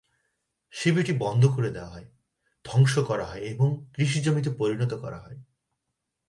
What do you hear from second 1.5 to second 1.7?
করে